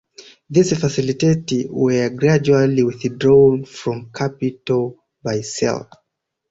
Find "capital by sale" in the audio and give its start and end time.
4.11-5.89